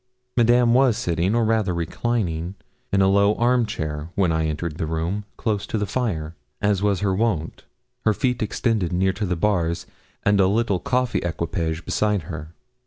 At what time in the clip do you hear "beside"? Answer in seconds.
11.85-12.23